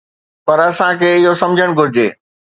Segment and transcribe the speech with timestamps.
[0.47, 2.07] پر اسان کي اهو سمجهڻ گهرجي